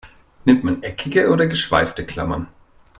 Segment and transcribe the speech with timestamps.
[0.45, 2.47] Nimmt man eckige oder geschweifte Klammern?